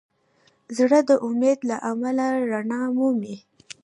زړه 0.77 0.99
د 1.09 1.11
امید 1.27 1.59
له 1.69 1.77
امله 1.91 2.25
رڼا 2.51 2.81
مومي. 2.95 3.35